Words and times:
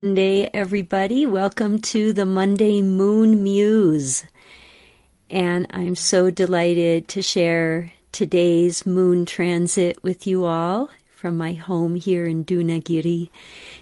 Monday, 0.00 0.48
everybody. 0.54 1.26
Welcome 1.26 1.80
to 1.80 2.12
the 2.12 2.24
Monday 2.24 2.82
Moon 2.82 3.42
Muse. 3.42 4.24
And 5.28 5.66
I'm 5.70 5.96
so 5.96 6.30
delighted 6.30 7.08
to 7.08 7.20
share 7.20 7.90
today's 8.12 8.86
moon 8.86 9.26
transit 9.26 10.00
with 10.04 10.24
you 10.24 10.44
all 10.44 10.88
from 11.16 11.36
my 11.36 11.54
home 11.54 11.96
here 11.96 12.26
in 12.26 12.44
Dhoonagiri 12.44 13.28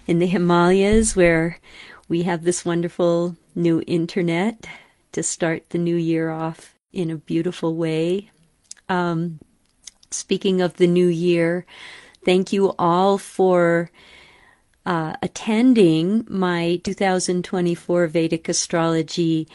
in 0.07 0.17
the 0.17 0.25
Himalayas, 0.25 1.15
where 1.15 1.59
we 2.09 2.23
have 2.23 2.43
this 2.43 2.65
wonderful 2.65 3.35
new 3.53 3.83
internet 3.85 4.65
to 5.11 5.21
start 5.21 5.69
the 5.69 5.77
new 5.77 5.97
year 5.97 6.31
off 6.31 6.73
in 6.91 7.11
a 7.11 7.17
beautiful 7.17 7.75
way. 7.75 8.31
Um, 8.89 9.37
speaking 10.09 10.61
of 10.61 10.77
the 10.77 10.87
new 10.87 11.09
year, 11.09 11.67
thank 12.25 12.51
you 12.51 12.73
all 12.79 13.19
for 13.19 13.91
uh, 14.87 15.13
attending 15.21 16.25
my 16.29 16.79
2024 16.85 18.07
Vedic 18.07 18.47
Astrology 18.47 19.45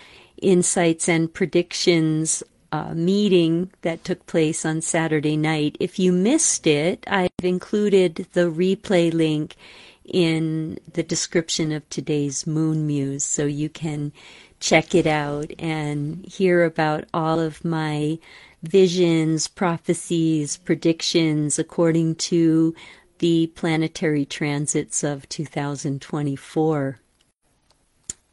Insights 0.42 1.08
and 1.08 1.32
Predictions 1.32 2.42
uh, 2.70 2.92
meeting 2.92 3.70
that 3.80 4.04
took 4.04 4.26
place 4.26 4.66
on 4.66 4.82
Saturday 4.82 5.38
night. 5.38 5.76
If 5.80 5.98
you 5.98 6.12
missed 6.12 6.66
it, 6.66 7.04
I've 7.06 7.30
included 7.42 8.26
the 8.34 8.50
replay 8.50 9.10
link 9.12 9.56
in 10.04 10.78
the 10.92 11.02
description 11.02 11.72
of 11.72 11.88
today's 11.88 12.46
Moon 12.46 12.86
Muse 12.86 13.24
so 13.24 13.46
you 13.46 13.70
can 13.70 14.12
check 14.60 14.94
it 14.94 15.06
out 15.06 15.50
and 15.58 16.26
hear 16.26 16.62
about 16.62 17.04
all 17.14 17.40
of 17.40 17.64
my 17.64 18.18
visions, 18.62 19.48
prophecies, 19.48 20.58
predictions 20.58 21.58
according 21.58 22.16
to 22.16 22.74
the 23.22 23.46
planetary 23.54 24.24
transits 24.24 25.04
of 25.04 25.28
2024, 25.28 26.98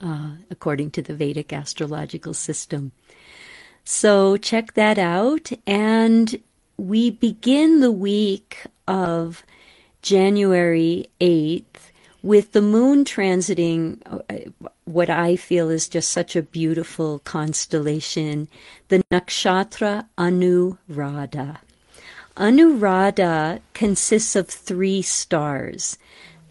uh, 0.01 0.31
according 0.49 0.89
to 0.89 1.03
the 1.03 1.13
Vedic 1.13 1.53
astrological 1.53 2.33
system. 2.33 2.91
So 3.83 4.35
check 4.35 4.73
that 4.73 4.97
out. 4.97 5.51
And 5.67 6.41
we 6.75 7.11
begin 7.11 7.81
the 7.81 7.91
week 7.91 8.65
of 8.87 9.43
January 10.01 11.05
8th 11.21 11.91
with 12.23 12.53
the 12.53 12.61
moon 12.61 13.05
transiting 13.05 13.99
uh, 14.07 14.49
what 14.85 15.11
I 15.11 15.35
feel 15.35 15.69
is 15.69 15.87
just 15.87 16.09
such 16.09 16.35
a 16.35 16.41
beautiful 16.41 17.19
constellation, 17.19 18.47
the 18.87 19.03
nakshatra 19.11 20.07
Anuradha. 20.17 21.59
Anuradha 22.39 23.59
consists 23.73 24.35
of 24.35 24.47
three 24.47 25.01
stars 25.01 25.97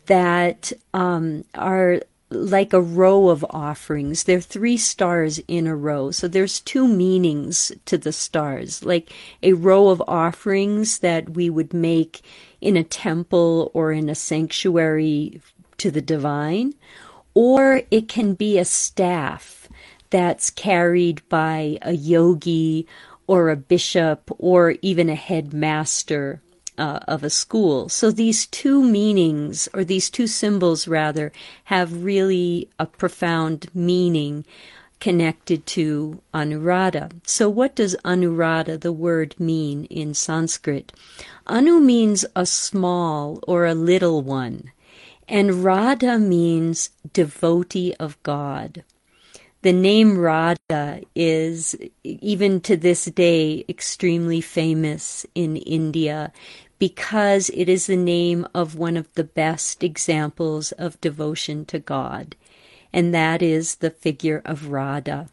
that 0.06 0.72
um, 0.92 1.44
are 1.54 2.02
like 2.30 2.74
a 2.74 2.80
row 2.80 3.30
of 3.30 3.44
offerings. 3.50 4.24
There 4.24 4.36
are 4.36 4.42
three 4.42 4.76
stars 4.76 5.38
in 5.48 5.66
a 5.66 5.74
row. 5.74 6.10
So 6.10 6.28
there's 6.28 6.60
two 6.60 6.86
meanings 6.86 7.72
to 7.86 7.96
the 7.96 8.12
stars, 8.12 8.84
like 8.84 9.12
a 9.42 9.54
row 9.54 9.88
of 9.88 10.02
offerings 10.06 10.98
that 10.98 11.30
we 11.30 11.48
would 11.48 11.72
make 11.72 12.20
in 12.60 12.76
a 12.76 12.84
temple 12.84 13.70
or 13.72 13.92
in 13.92 14.10
a 14.10 14.14
sanctuary 14.14 15.40
to 15.78 15.90
the 15.90 16.02
divine, 16.02 16.74
or 17.32 17.82
it 17.90 18.08
can 18.08 18.34
be 18.34 18.58
a 18.58 18.64
staff 18.64 19.68
that's 20.10 20.50
carried 20.50 21.26
by 21.28 21.78
a 21.82 21.92
yogi 21.92 22.86
or 23.28 23.50
a 23.50 23.56
bishop 23.56 24.28
or 24.38 24.74
even 24.82 25.08
a 25.08 25.14
headmaster 25.14 26.40
uh, 26.76 27.00
of 27.06 27.22
a 27.22 27.30
school. 27.30 27.88
So 27.88 28.10
these 28.10 28.46
two 28.46 28.82
meanings, 28.82 29.68
or 29.74 29.84
these 29.84 30.10
two 30.10 30.26
symbols 30.26 30.88
rather, 30.88 31.30
have 31.64 32.02
really 32.04 32.68
a 32.78 32.86
profound 32.86 33.68
meaning 33.74 34.44
connected 35.00 35.66
to 35.66 36.20
Anuradha. 36.34 37.12
So 37.24 37.48
what 37.48 37.76
does 37.76 37.94
Anuradha, 38.04 38.80
the 38.80 38.92
word, 38.92 39.34
mean 39.38 39.84
in 39.84 40.14
Sanskrit? 40.14 40.92
Anu 41.46 41.80
means 41.80 42.24
a 42.34 42.46
small 42.46 43.40
or 43.46 43.66
a 43.66 43.74
little 43.74 44.22
one, 44.22 44.72
and 45.28 45.62
Radha 45.62 46.18
means 46.18 46.90
devotee 47.12 47.94
of 48.00 48.20
God. 48.22 48.82
The 49.62 49.72
name 49.72 50.18
Radha 50.18 51.00
is, 51.16 51.74
even 52.04 52.60
to 52.60 52.76
this 52.76 53.06
day, 53.06 53.64
extremely 53.68 54.40
famous 54.40 55.26
in 55.34 55.56
India 55.56 56.32
because 56.78 57.50
it 57.50 57.68
is 57.68 57.86
the 57.86 57.96
name 57.96 58.46
of 58.54 58.76
one 58.76 58.96
of 58.96 59.12
the 59.14 59.24
best 59.24 59.82
examples 59.82 60.70
of 60.72 61.00
devotion 61.00 61.64
to 61.66 61.80
God, 61.80 62.36
and 62.92 63.12
that 63.12 63.42
is 63.42 63.76
the 63.76 63.90
figure 63.90 64.42
of 64.44 64.68
Radha. 64.68 65.28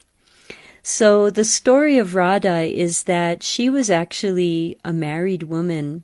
So 0.81 1.29
the 1.29 1.45
story 1.45 1.97
of 1.99 2.15
Radha 2.15 2.63
is 2.63 3.03
that 3.03 3.43
she 3.43 3.69
was 3.69 3.91
actually 3.91 4.77
a 4.83 4.91
married 4.91 5.43
woman 5.43 6.03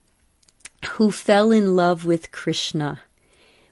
who 0.93 1.11
fell 1.11 1.51
in 1.51 1.75
love 1.75 2.05
with 2.05 2.31
Krishna 2.31 3.01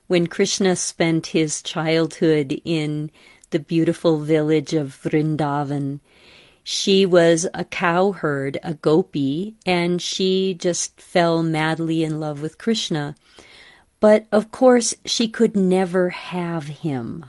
when 0.07 0.25
Krishna 0.25 0.75
spent 0.75 1.27
his 1.27 1.61
childhood 1.61 2.59
in 2.65 3.11
the 3.51 3.59
beautiful 3.59 4.19
village 4.19 4.73
of 4.73 4.99
Vrindavan. 5.03 5.99
She 6.63 7.05
was 7.05 7.47
a 7.53 7.65
cowherd, 7.65 8.59
a 8.63 8.75
gopi, 8.75 9.55
and 9.65 10.01
she 10.01 10.53
just 10.53 11.01
fell 11.01 11.41
madly 11.41 12.03
in 12.03 12.19
love 12.19 12.41
with 12.41 12.57
Krishna. 12.57 13.15
But 13.99 14.27
of 14.31 14.51
course, 14.51 14.93
she 15.05 15.27
could 15.27 15.55
never 15.55 16.09
have 16.09 16.67
him. 16.67 17.25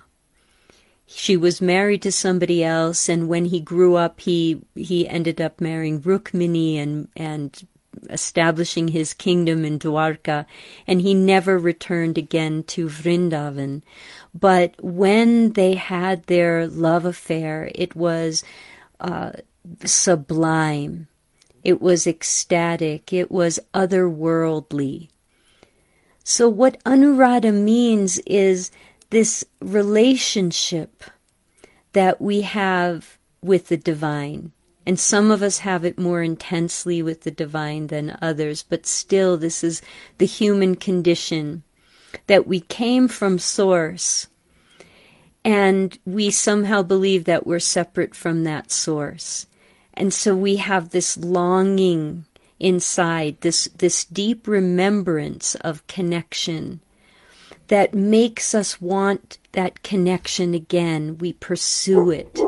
She 1.07 1.37
was 1.37 1.61
married 1.61 2.03
to 2.03 2.13
somebody 2.13 2.63
else, 2.63 3.09
and 3.09 3.29
when 3.29 3.47
he 3.47 3.59
grew 3.59 3.97
up, 3.97 4.21
he 4.21 4.63
he 4.77 5.09
ended 5.09 5.41
up 5.41 5.61
marrying 5.61 6.01
Rukmini 6.01 6.77
and 6.77 7.09
and 7.17 7.67
establishing 8.09 8.89
his 8.89 9.15
kingdom 9.15 9.65
in 9.65 9.79
Dwarka, 9.79 10.47
and 10.87 11.01
he 11.01 11.15
never 11.15 11.59
returned 11.59 12.17
again 12.17 12.63
to 12.65 12.87
Vrindavan. 12.87 13.83
But 14.35 14.75
when 14.83 15.53
they 15.53 15.75
had 15.75 16.25
their 16.25 16.67
love 16.67 17.05
affair, 17.05 17.71
it 17.75 17.97
was 17.97 18.45
uh, 19.01 19.33
sublime. 19.85 21.09
It 21.63 21.81
was 21.83 22.07
ecstatic. 22.07 23.13
It 23.13 23.31
was 23.31 23.61
otherworldly. 23.75 25.09
So, 26.25 26.49
what 26.49 26.83
Anuradha 26.85 27.53
means 27.53 28.19
is 28.21 28.71
this 29.11 29.45
relationship 29.61 31.05
that 31.93 32.21
we 32.21 32.43
have 32.43 33.19
with 33.43 33.69
the 33.69 33.77
divine. 33.77 34.53
And 34.91 34.99
some 34.99 35.31
of 35.31 35.41
us 35.41 35.59
have 35.59 35.85
it 35.85 36.01
more 36.01 36.21
intensely 36.21 37.01
with 37.01 37.21
the 37.21 37.31
divine 37.31 37.87
than 37.87 38.19
others, 38.21 38.65
but 38.69 38.87
still, 38.87 39.37
this 39.37 39.63
is 39.63 39.83
the 40.19 40.27
human 40.27 40.75
condition 40.75 41.63
that 42.27 42.49
we 42.49 42.59
came 42.59 43.07
from 43.07 43.39
Source 43.39 44.27
and 45.45 45.97
we 46.05 46.29
somehow 46.33 46.83
believe 46.83 47.23
that 47.27 47.47
we're 47.47 47.61
separate 47.61 48.17
from 48.17 48.43
that 48.43 48.73
Source. 48.73 49.47
And 49.95 50.13
so 50.13 50.35
we 50.35 50.57
have 50.57 50.91
this 50.91 51.17
longing 51.17 52.25
inside, 52.59 53.43
this, 53.43 53.69
this 53.79 54.05
deep 54.05 54.49
remembrance 54.49 55.55
of 55.55 55.87
connection 55.87 56.81
that 57.69 57.95
makes 57.95 58.57
us 58.57 58.81
want 58.81 59.39
that 59.53 59.85
connection 59.85 60.53
again. 60.53 61.17
We 61.19 61.35
pursue 61.35 62.11
it. 62.11 62.41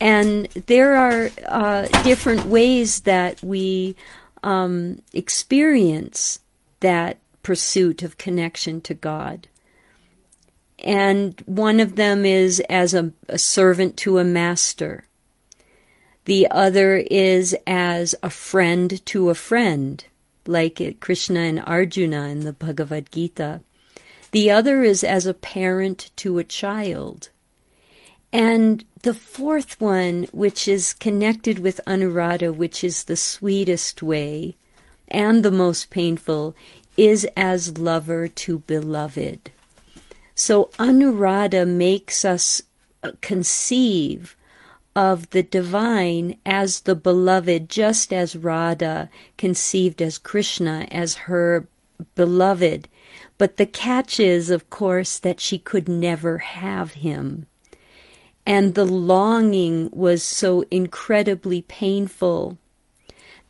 And 0.00 0.46
there 0.66 0.96
are 0.96 1.30
uh, 1.46 1.86
different 2.02 2.46
ways 2.46 3.00
that 3.00 3.42
we 3.42 3.96
um, 4.42 5.02
experience 5.12 6.40
that 6.80 7.18
pursuit 7.42 8.02
of 8.02 8.18
connection 8.18 8.80
to 8.82 8.94
God. 8.94 9.48
And 10.78 11.42
one 11.46 11.80
of 11.80 11.96
them 11.96 12.26
is 12.26 12.60
as 12.68 12.92
a, 12.92 13.12
a 13.28 13.38
servant 13.38 13.96
to 13.98 14.18
a 14.18 14.24
master. 14.24 15.04
The 16.26 16.48
other 16.50 16.96
is 16.96 17.56
as 17.66 18.14
a 18.22 18.30
friend 18.30 19.04
to 19.06 19.30
a 19.30 19.34
friend, 19.34 20.04
like 20.46 20.98
Krishna 21.00 21.40
and 21.40 21.62
Arjuna 21.64 22.24
in 22.28 22.40
the 22.40 22.52
Bhagavad 22.52 23.10
Gita. 23.10 23.60
The 24.32 24.50
other 24.50 24.82
is 24.82 25.02
as 25.02 25.26
a 25.26 25.34
parent 25.34 26.10
to 26.16 26.38
a 26.38 26.44
child. 26.44 27.30
And 28.32 28.84
the 29.06 29.14
fourth 29.14 29.80
one, 29.80 30.26
which 30.32 30.66
is 30.66 30.92
connected 30.92 31.60
with 31.60 31.80
Anuradha, 31.86 32.52
which 32.52 32.82
is 32.82 33.04
the 33.04 33.14
sweetest 33.16 34.02
way 34.02 34.56
and 35.06 35.44
the 35.44 35.50
most 35.52 35.90
painful, 35.90 36.56
is 36.96 37.24
as 37.36 37.78
lover 37.78 38.26
to 38.26 38.58
beloved. 38.58 39.52
So 40.34 40.70
Anuradha 40.80 41.68
makes 41.68 42.24
us 42.24 42.62
uh, 43.04 43.12
conceive 43.20 44.34
of 44.96 45.30
the 45.30 45.44
divine 45.44 46.36
as 46.44 46.80
the 46.80 46.96
beloved, 46.96 47.68
just 47.68 48.12
as 48.12 48.34
Radha 48.34 49.08
conceived 49.38 50.02
as 50.02 50.18
Krishna 50.18 50.88
as 50.90 51.14
her 51.30 51.68
beloved. 52.16 52.88
But 53.38 53.56
the 53.56 53.66
catch 53.66 54.18
is, 54.18 54.50
of 54.50 54.68
course, 54.68 55.20
that 55.20 55.38
she 55.38 55.60
could 55.60 55.88
never 55.88 56.38
have 56.38 56.94
him. 56.94 57.46
And 58.46 58.74
the 58.74 58.84
longing 58.84 59.90
was 59.92 60.22
so 60.22 60.64
incredibly 60.70 61.62
painful 61.62 62.58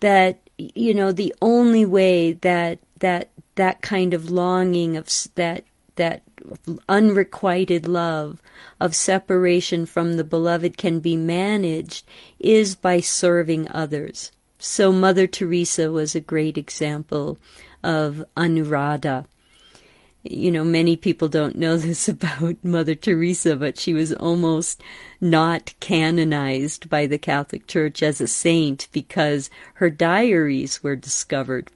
that, 0.01 0.41
you 0.57 0.95
know, 0.95 1.13
the 1.13 1.35
only 1.43 1.85
way 1.85 2.33
that, 2.33 2.79
that, 3.01 3.31
that 3.57 3.83
kind 3.83 4.15
of 4.15 4.31
longing 4.31 4.97
of 4.97 5.09
that, 5.35 5.65
that 5.97 6.23
unrequited 6.89 7.87
love 7.87 8.41
of 8.81 8.95
separation 8.95 9.85
from 9.85 10.17
the 10.17 10.25
beloved 10.25 10.77
can 10.79 11.01
be 11.01 11.17
managed 11.17 12.07
is 12.39 12.75
by 12.75 13.01
serving 13.01 13.69
others. 13.71 14.33
So 14.59 14.93
Mother 14.93 15.27
Teresa 15.27 15.93
was 15.93 16.15
a 16.15 16.21
great 16.21 16.57
example 16.57 17.39
of 17.83 18.25
Anuradha. 18.37 19.27
You 20.31 20.51
know, 20.51 20.65
many 20.65 20.97
people 20.97 21.29
don't 21.29 21.57
know 21.57 21.77
this 21.77 22.09
about 22.09 22.57
Mother 22.63 22.95
Teresa, 22.95 23.57
but 23.57 23.79
she 23.79 23.95
was 23.95 24.13
almost 24.13 24.83
not 25.21 25.75
canonized 25.81 26.89
by 26.89 27.07
the 27.07 27.19
Catholic 27.19 27.67
Church 27.67 28.03
as 28.03 28.21
a 28.21 28.27
saint 28.27 28.89
because 28.93 29.51
her 29.75 29.91
diaries 29.91 30.83
were 30.83 30.97
discovered 30.97 31.71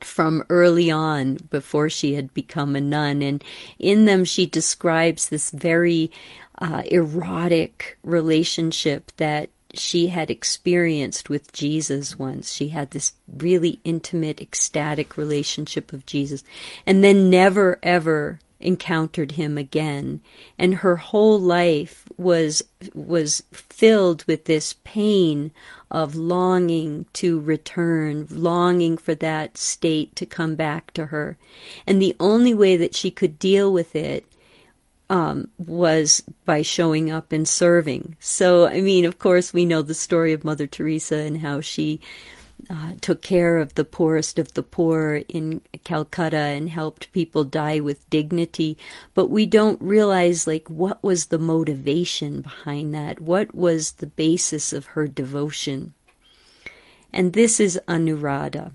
from 0.00 0.42
early 0.48 0.90
on 0.90 1.36
before 1.50 1.90
she 1.90 2.14
had 2.14 2.32
become 2.32 2.74
a 2.74 2.80
nun. 2.80 3.22
And 3.22 3.44
in 3.78 4.06
them, 4.06 4.24
she 4.24 4.46
describes 4.46 5.28
this 5.28 5.50
very 5.50 6.10
uh, 6.58 6.82
erotic 6.86 7.98
relationship 8.02 9.12
that 9.16 9.50
she 9.74 10.08
had 10.08 10.30
experienced 10.30 11.28
with 11.28 11.52
Jesus 11.52 12.18
once. 12.18 12.52
She 12.52 12.68
had 12.68 12.90
this 12.90 13.12
really 13.28 13.80
intimate, 13.84 14.40
ecstatic 14.40 15.16
relationship 15.16 15.92
of 15.92 16.06
Jesus, 16.06 16.42
and 16.86 17.02
then 17.04 17.30
never 17.30 17.78
ever 17.82 18.40
encountered 18.60 19.32
him 19.32 19.56
again 19.56 20.20
and 20.58 20.76
her 20.76 20.96
whole 20.96 21.40
life 21.40 22.04
was 22.18 22.62
was 22.92 23.42
filled 23.52 24.22
with 24.24 24.44
this 24.44 24.74
pain 24.84 25.50
of 25.90 26.14
longing 26.14 27.06
to 27.14 27.40
return 27.40 28.26
longing 28.30 28.98
for 28.98 29.14
that 29.14 29.56
state 29.56 30.14
to 30.14 30.26
come 30.26 30.54
back 30.54 30.92
to 30.92 31.06
her 31.06 31.38
and 31.86 32.00
the 32.00 32.14
only 32.20 32.52
way 32.52 32.76
that 32.76 32.94
she 32.94 33.10
could 33.10 33.38
deal 33.38 33.72
with 33.72 33.96
it 33.96 34.26
um, 35.10 35.48
was 35.58 36.22
by 36.46 36.62
showing 36.62 37.10
up 37.10 37.32
and 37.32 37.46
serving. 37.46 38.16
So, 38.20 38.66
I 38.68 38.80
mean, 38.80 39.04
of 39.04 39.18
course, 39.18 39.52
we 39.52 39.66
know 39.66 39.82
the 39.82 39.92
story 39.92 40.32
of 40.32 40.44
Mother 40.44 40.68
Teresa 40.68 41.16
and 41.16 41.38
how 41.38 41.60
she 41.60 42.00
uh, 42.70 42.92
took 43.00 43.20
care 43.20 43.58
of 43.58 43.74
the 43.74 43.84
poorest 43.84 44.38
of 44.38 44.54
the 44.54 44.62
poor 44.62 45.22
in 45.28 45.62
Calcutta 45.82 46.36
and 46.36 46.70
helped 46.70 47.12
people 47.12 47.42
die 47.42 47.80
with 47.80 48.08
dignity. 48.08 48.78
But 49.12 49.30
we 49.30 49.46
don't 49.46 49.82
realize, 49.82 50.46
like, 50.46 50.68
what 50.68 51.02
was 51.02 51.26
the 51.26 51.38
motivation 51.38 52.42
behind 52.42 52.94
that? 52.94 53.20
What 53.20 53.52
was 53.52 53.92
the 53.92 54.06
basis 54.06 54.72
of 54.72 54.86
her 54.86 55.08
devotion? 55.08 55.92
And 57.12 57.32
this 57.32 57.58
is 57.58 57.80
Anuradha. 57.88 58.72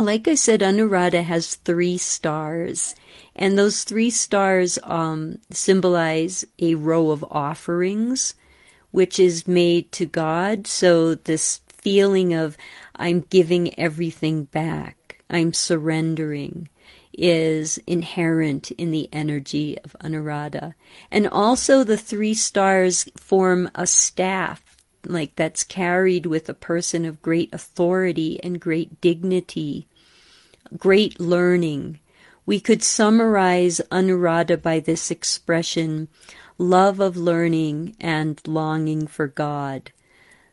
Like 0.00 0.26
I 0.26 0.34
said, 0.34 0.60
Anuradha 0.60 1.22
has 1.24 1.56
three 1.56 1.98
stars, 1.98 2.94
and 3.36 3.58
those 3.58 3.84
three 3.84 4.08
stars 4.08 4.78
um, 4.82 5.40
symbolize 5.50 6.42
a 6.58 6.74
row 6.74 7.10
of 7.10 7.22
offerings, 7.30 8.34
which 8.92 9.20
is 9.20 9.46
made 9.46 9.92
to 9.92 10.06
God. 10.06 10.66
So 10.66 11.14
this 11.14 11.60
feeling 11.68 12.32
of 12.32 12.56
I'm 12.96 13.26
giving 13.28 13.78
everything 13.78 14.44
back, 14.44 15.22
I'm 15.28 15.52
surrendering, 15.52 16.70
is 17.12 17.78
inherent 17.86 18.70
in 18.72 18.92
the 18.92 19.08
energy 19.12 19.76
of 19.84 19.94
Anuradha. 20.00 20.72
And 21.10 21.28
also 21.28 21.84
the 21.84 21.98
three 21.98 22.34
stars 22.34 23.06
form 23.18 23.70
a 23.74 23.86
staff, 23.86 24.78
like 25.04 25.36
that's 25.36 25.62
carried 25.62 26.24
with 26.24 26.48
a 26.48 26.54
person 26.54 27.04
of 27.04 27.20
great 27.20 27.52
authority 27.52 28.42
and 28.42 28.58
great 28.58 29.02
dignity, 29.02 29.86
great 30.76 31.20
learning. 31.20 32.00
We 32.46 32.60
could 32.60 32.82
summarize 32.82 33.80
Anuradha 33.90 34.60
by 34.60 34.80
this 34.80 35.10
expression 35.10 36.08
love 36.58 37.00
of 37.00 37.16
learning 37.16 37.96
and 38.00 38.40
longing 38.46 39.06
for 39.06 39.26
God. 39.26 39.92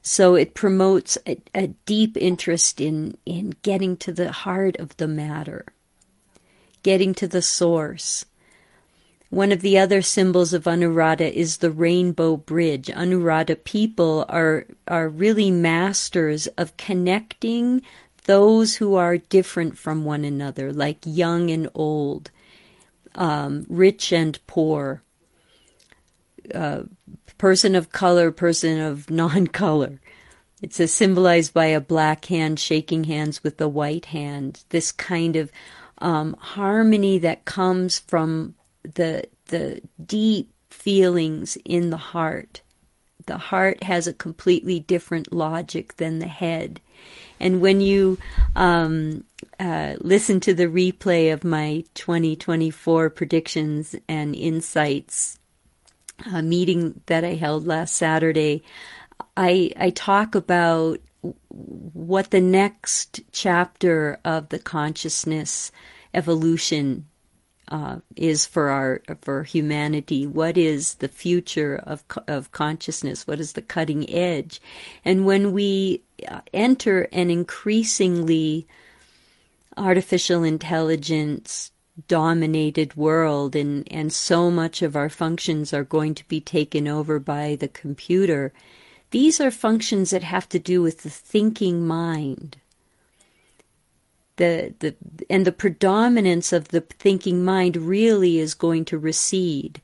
So 0.02 0.36
it 0.36 0.54
promotes 0.54 1.18
a, 1.28 1.38
a 1.54 1.68
deep 1.86 2.16
interest 2.16 2.80
in, 2.80 3.18
in 3.26 3.56
getting 3.62 3.98
to 3.98 4.14
the 4.14 4.32
heart 4.32 4.78
of 4.78 4.96
the 4.96 5.08
matter, 5.08 5.66
getting 6.82 7.14
to 7.16 7.28
the 7.28 7.42
source. 7.42 8.24
One 9.30 9.52
of 9.52 9.60
the 9.60 9.78
other 9.78 10.02
symbols 10.02 10.54
of 10.54 10.64
Anuradha 10.64 11.30
is 11.30 11.58
the 11.58 11.72
rainbow 11.72 12.38
bridge. 12.38 12.88
Anuradha 12.88 13.62
people 13.66 14.24
are, 14.30 14.66
are 14.88 15.10
really 15.10 15.52
masters 15.52 16.48
of 16.58 16.78
connecting 16.78 17.82
those 18.28 18.76
who 18.76 18.96
are 18.96 19.18
different 19.18 19.78
from 19.78 20.06
one 20.06 20.24
another, 20.24 20.72
like 20.72 21.00
young 21.04 21.50
and 21.50 21.68
old, 21.74 22.30
um, 23.16 23.66
rich 23.68 24.14
and 24.14 24.40
poor, 24.48 25.02
uh, 26.54 26.84
person 27.38 27.76
of 27.76 27.92
color, 27.92 28.32
person 28.32 28.80
of 28.80 29.10
non 29.10 29.48
color. 29.48 30.00
It's 30.62 30.80
a 30.80 30.88
symbolized 30.88 31.54
by 31.54 31.68
a 31.68 31.82
black 31.82 32.26
hand 32.26 32.60
shaking 32.60 33.06
hands 33.06 33.44
with 33.44 33.58
the 33.58 33.70
white 33.70 34.06
hand. 34.06 34.64
This 34.70 34.92
kind 34.92 35.36
of 35.36 35.52
um, 36.00 36.36
harmony 36.40 37.18
that 37.20 37.46
comes 37.46 38.00
from 38.00 38.56
the 38.84 39.26
the 39.46 39.82
deep 40.04 40.52
feelings 40.70 41.58
in 41.64 41.90
the 41.90 41.98
heart. 41.98 42.62
The 43.26 43.38
heart 43.38 43.84
has 43.84 44.08
a 44.08 44.14
completely 44.14 44.80
different 44.80 45.32
logic 45.32 45.98
than 45.98 46.20
the 46.20 46.28
head. 46.28 46.82
And 47.40 47.62
when 47.62 47.82
you 47.82 48.18
um, 48.56 49.24
uh, 49.60 49.96
listen 50.00 50.40
to 50.42 50.54
the 50.54 50.66
replay 50.66 51.32
of 51.32 51.44
my 51.44 51.84
2024 51.94 53.10
predictions 53.12 53.96
and 54.08 54.36
insights 54.36 55.40
a 56.34 56.42
meeting 56.42 57.02
that 57.06 57.24
I 57.24 57.36
held 57.36 57.68
last 57.68 57.96
Saturday, 57.96 58.64
I 59.36 59.72
I 59.78 59.92
talk 59.92 60.36
about 60.36 61.00
what 61.50 62.32
the 62.32 62.42
next 62.42 63.22
chapter 63.32 64.20
of 64.24 64.50
the 64.50 64.60
consciousness 64.60 65.72
evolution 66.14 67.06
uh, 67.70 67.98
is 68.16 68.46
for 68.46 68.70
our 68.70 69.02
for 69.22 69.44
humanity. 69.44 70.26
What 70.26 70.58
is 70.58 70.96
the 70.96 71.08
future 71.08 71.76
of 71.76 72.04
of 72.28 72.52
consciousness? 72.52 73.28
What 73.28 73.40
is 73.40 73.54
the 73.54 73.62
cutting 73.62 74.10
edge? 74.10 74.62
And 75.04 75.26
when 75.26 75.52
we 75.52 76.02
uh, 76.02 76.07
Uh, 76.28 76.42
enter 76.54 77.04
an 77.12 77.30
increasingly 77.30 78.66
artificial 79.76 80.44
intelligence 80.44 81.72
dominated 82.08 82.96
world 82.96 83.56
and, 83.56 83.88
and 83.92 84.14
so 84.14 84.52
much 84.52 84.82
of 84.82 84.96
our 84.96 85.10
functions 85.10 85.74
are 85.74 85.84
going 85.84 86.14
to 86.14 86.28
be 86.28 86.40
taken 86.40 86.88
over 86.88 87.20
by 87.20 87.56
the 87.56 87.68
computer. 87.68 88.54
These 89.12 89.40
are 89.40 89.52
functions 89.52 90.12
that 90.12 90.24
have 90.24 90.48
to 90.50 90.60
do 90.60 90.82
with 90.82 91.04
the 91.04 91.10
thinking 91.10 91.88
mind. 91.88 92.58
The, 94.36 94.74
the, 94.80 94.96
and 95.30 95.46
the 95.46 95.52
predominance 95.52 96.54
of 96.54 96.68
the 96.68 96.82
thinking 96.82 97.44
mind 97.44 97.78
really 97.78 98.38
is 98.38 98.54
going 98.54 98.86
to 98.86 98.98
recede 98.98 99.82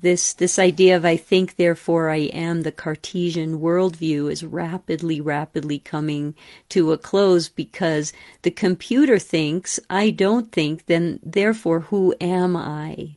this 0.00 0.32
this 0.34 0.58
idea 0.58 0.96
of 0.96 1.04
I 1.04 1.16
think 1.16 1.56
therefore 1.56 2.10
I 2.10 2.30
am 2.32 2.62
the 2.62 2.72
Cartesian 2.72 3.60
worldview 3.60 4.30
is 4.30 4.44
rapidly 4.44 5.20
rapidly 5.20 5.78
coming 5.78 6.34
to 6.70 6.92
a 6.92 6.98
close 6.98 7.48
because 7.48 8.12
the 8.42 8.50
computer 8.50 9.18
thinks 9.18 9.80
I 9.88 10.10
don't 10.10 10.52
think 10.52 10.86
then 10.86 11.20
therefore 11.22 11.80
who 11.80 12.14
am 12.20 12.56
I? 12.56 13.16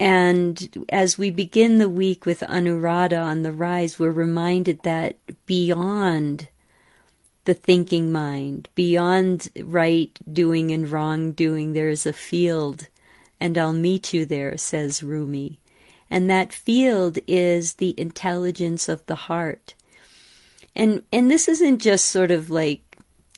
And 0.00 0.86
as 0.88 1.16
we 1.16 1.30
begin 1.30 1.78
the 1.78 1.88
week 1.88 2.26
with 2.26 2.40
Anuradha 2.40 3.22
on 3.22 3.42
the 3.42 3.52
rise 3.52 3.98
we're 3.98 4.10
reminded 4.10 4.82
that 4.82 5.16
beyond 5.46 6.48
the 7.44 7.54
thinking 7.54 8.10
mind 8.10 8.68
beyond 8.74 9.50
right 9.62 10.18
doing 10.32 10.70
and 10.72 10.88
wrong 10.88 11.32
doing 11.32 11.74
there 11.74 11.90
is 11.90 12.06
a 12.06 12.12
field 12.12 12.88
and 13.44 13.58
I'll 13.58 13.74
meet 13.74 14.14
you 14.14 14.24
there, 14.24 14.56
says 14.56 15.02
Rumi. 15.02 15.58
And 16.08 16.30
that 16.30 16.50
field 16.50 17.18
is 17.26 17.74
the 17.74 17.94
intelligence 18.00 18.88
of 18.88 19.04
the 19.04 19.16
heart. 19.28 19.74
And 20.74 21.02
and 21.12 21.30
this 21.30 21.46
isn't 21.46 21.82
just 21.82 22.06
sort 22.06 22.30
of 22.30 22.48
like, 22.48 22.80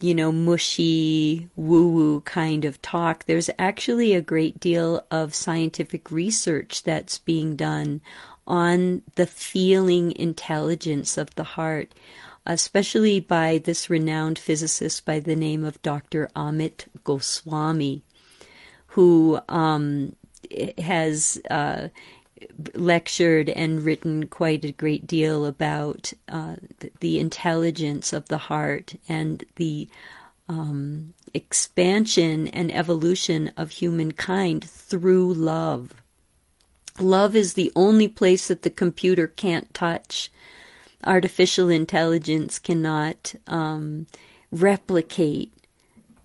you 0.01 0.15
know, 0.15 0.31
mushy 0.31 1.49
woo-woo 1.57 2.21
kind 2.21 2.65
of 2.65 2.81
talk. 2.83 3.25
There's 3.25 3.51
actually 3.59 4.15
a 4.15 4.21
great 4.21 4.61
deal 4.61 5.05
of 5.11 5.35
scientific 5.35 6.13
research 6.13 6.85
that's 6.85 7.19
being 7.19 7.57
done 7.57 8.01
on 8.47 9.03
the 9.17 9.27
feeling 9.27 10.15
intelligence 10.15 11.19
of 11.19 11.35
the 11.35 11.57
heart, 11.59 11.93
especially 12.47 13.19
by 13.19 13.59
this 13.59 13.91
renowned 13.91 14.39
physicist 14.39 15.05
by 15.05 15.19
the 15.19 15.35
name 15.35 15.65
of 15.65 15.83
Dr. 15.83 16.31
Amit 16.37 16.85
Goswami. 17.03 18.05
Who 18.97 19.39
um, 19.51 20.17
has 20.79 21.39
uh, 21.51 21.89
lectured 22.73 23.51
and 23.51 23.85
written 23.85 24.27
quite 24.27 24.65
a 24.65 24.73
great 24.73 25.07
deal 25.07 25.45
about 25.45 26.15
uh, 26.31 26.57
the 27.01 27.19
intelligence 27.19 28.15
of 28.15 28.27
the 28.29 28.39
heart 28.39 28.95
and 29.07 29.45
the 29.57 29.87
um, 30.49 31.13
expansion 31.35 32.49
and 32.49 32.73
evolution 32.73 33.53
of 33.55 33.71
humankind 33.73 34.65
through 34.65 35.35
love. 35.35 35.93
Love 36.99 37.37
is 37.37 37.53
the 37.53 37.71
only 37.77 38.09
place 38.09 38.49
that 38.49 38.63
the 38.63 38.71
computer 38.71 39.27
can't 39.27 39.75
touch. 39.75 40.31
Artificial 41.05 41.69
intelligence 41.69 42.59
cannot 42.59 43.35
um, 43.47 44.07
replicate 44.51 45.53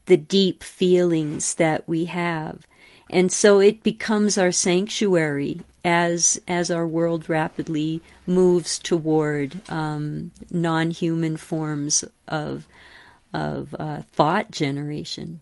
the 0.06 0.18
deep 0.18 0.64
feelings 0.64 1.56
that 1.56 1.88
we 1.88 2.06
have. 2.06 2.66
And 3.10 3.32
so 3.32 3.60
it 3.60 3.84
becomes 3.84 4.38
our 4.38 4.52
sanctuary 4.52 5.62
as 5.84 6.40
as 6.48 6.70
our 6.70 6.88
world 6.88 7.28
rapidly 7.28 8.02
moves 8.28 8.80
toward 8.80 9.60
um, 9.70 10.32
non-human 10.52 11.38
forms 11.38 12.04
of 12.28 12.68
of 13.34 13.76
uh, 13.80 14.02
thought 14.14 14.52
generation. 14.52 15.42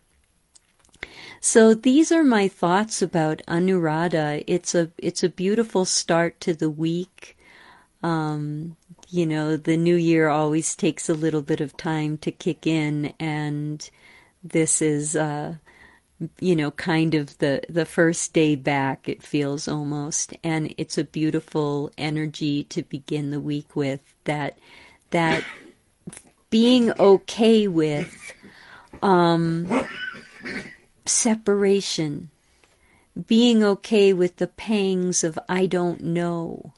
So 1.42 1.74
these 1.74 2.12
are 2.12 2.24
my 2.24 2.48
thoughts 2.48 3.02
about 3.02 3.42
Anuradha. 3.48 4.44
It's 4.48 4.76
a 4.76 4.92
it's 4.98 5.24
a 5.24 5.30
beautiful 5.30 5.86
start 5.86 6.40
to 6.42 6.54
the 6.54 6.70
week. 6.70 7.38
Um, 8.02 8.78
you 9.10 9.26
know, 9.26 9.58
the 9.58 9.78
new 9.78 9.96
year 9.96 10.30
always 10.30 10.76
takes 10.76 11.10
a 11.10 11.14
little 11.14 11.42
bit 11.42 11.62
of 11.62 11.76
time 11.78 12.18
to 12.20 12.32
kick 12.32 12.68
in, 12.68 13.14
and 13.20 13.90
this 14.44 14.82
is, 14.82 15.16
uh, 15.16 15.56
you 16.40 16.56
know, 16.56 16.72
kind 16.72 17.16
of 17.16 17.38
the 17.40 17.62
the 17.70 17.86
first 17.86 18.34
day 18.34 18.56
back. 18.56 19.08
It 19.08 19.24
feels 19.24 19.68
almost, 19.68 20.34
and 20.44 20.74
it's 20.78 20.98
a 20.98 21.04
beautiful 21.04 21.92
energy 21.98 22.64
to 22.66 22.84
begin 22.84 23.32
the 23.32 23.40
week 23.40 23.76
with. 23.76 24.02
That 24.26 24.58
that 25.12 25.44
being 26.50 26.92
okay 27.00 27.68
with 27.68 28.34
um, 29.02 29.88
separation, 31.06 32.30
being 33.28 33.64
okay 33.64 34.14
with 34.14 34.38
the 34.38 34.48
pangs 34.48 35.24
of 35.24 35.38
I 35.48 35.66
don't 35.66 36.02
know. 36.02 36.74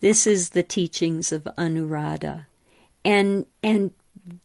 This 0.00 0.26
is 0.26 0.50
the 0.50 0.62
teachings 0.62 1.32
of 1.32 1.44
Anuradha. 1.56 2.46
And 3.04 3.46
and 3.62 3.92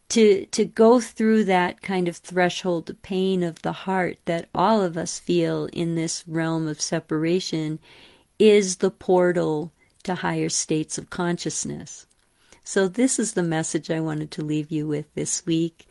to 0.09 0.45
to 0.47 0.65
go 0.65 0.99
through 0.99 1.45
that 1.45 1.81
kind 1.81 2.07
of 2.07 2.17
threshold 2.17 2.95
pain 3.01 3.43
of 3.43 3.61
the 3.61 3.71
heart 3.71 4.17
that 4.25 4.49
all 4.53 4.81
of 4.81 4.97
us 4.97 5.19
feel 5.19 5.67
in 5.73 5.95
this 5.95 6.23
realm 6.27 6.67
of 6.67 6.81
separation 6.81 7.79
is 8.37 8.77
the 8.77 8.91
portal 8.91 9.71
to 10.03 10.15
higher 10.15 10.49
states 10.49 10.97
of 10.97 11.09
consciousness. 11.09 12.07
So, 12.63 12.87
this 12.87 13.19
is 13.19 13.33
the 13.33 13.43
message 13.43 13.89
I 13.89 13.99
wanted 13.99 14.31
to 14.31 14.43
leave 14.43 14.71
you 14.71 14.87
with 14.87 15.13
this 15.15 15.45
week 15.45 15.87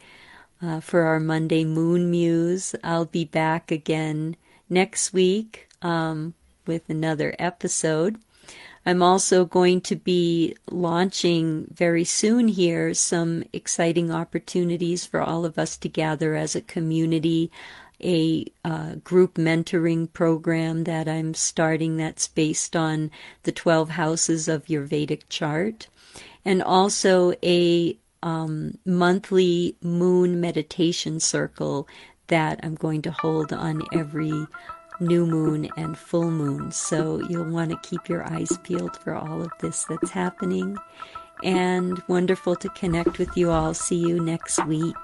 uh, 0.62 0.80
for 0.80 1.02
our 1.02 1.20
Monday 1.20 1.64
Moon 1.64 2.10
Muse. 2.10 2.74
I'll 2.84 3.06
be 3.06 3.24
back 3.24 3.70
again 3.70 4.36
next 4.68 5.12
week 5.12 5.68
um, 5.82 6.34
with 6.66 6.88
another 6.88 7.34
episode. 7.38 8.18
I'm 8.86 9.02
also 9.02 9.44
going 9.44 9.82
to 9.82 9.96
be 9.96 10.56
launching 10.70 11.66
very 11.72 12.04
soon 12.04 12.48
here 12.48 12.94
some 12.94 13.44
exciting 13.52 14.10
opportunities 14.10 15.04
for 15.04 15.20
all 15.20 15.44
of 15.44 15.58
us 15.58 15.76
to 15.78 15.88
gather 15.88 16.34
as 16.34 16.56
a 16.56 16.62
community. 16.62 17.50
A 18.02 18.46
uh, 18.64 18.94
group 19.04 19.34
mentoring 19.34 20.10
program 20.10 20.84
that 20.84 21.06
I'm 21.06 21.34
starting 21.34 21.98
that's 21.98 22.28
based 22.28 22.74
on 22.74 23.10
the 23.42 23.52
12 23.52 23.90
houses 23.90 24.48
of 24.48 24.70
your 24.70 24.84
Vedic 24.84 25.28
chart 25.28 25.88
and 26.42 26.62
also 26.62 27.34
a 27.42 27.98
um, 28.22 28.78
monthly 28.84 29.76
moon 29.82 30.40
meditation 30.40 31.20
circle 31.20 31.86
that 32.28 32.60
I'm 32.62 32.74
going 32.74 33.02
to 33.02 33.10
hold 33.10 33.52
on 33.52 33.82
every 33.92 34.46
new 35.00 35.26
moon 35.26 35.68
and 35.76 35.96
full 35.98 36.30
moon. 36.30 36.70
So 36.70 37.20
you'll 37.28 37.50
want 37.50 37.70
to 37.70 37.88
keep 37.88 38.08
your 38.08 38.24
eyes 38.30 38.56
peeled 38.62 38.96
for 38.96 39.14
all 39.14 39.42
of 39.42 39.50
this 39.60 39.84
that's 39.84 40.10
happening. 40.10 40.76
And 41.42 42.02
wonderful 42.06 42.54
to 42.56 42.68
connect 42.70 43.18
with 43.18 43.36
you 43.36 43.50
all. 43.50 43.74
See 43.74 43.96
you 43.96 44.22
next 44.22 44.64
week. 44.66 44.94